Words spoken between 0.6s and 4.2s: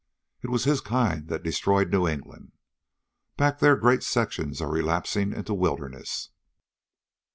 his kind that destroyed New England. Back there great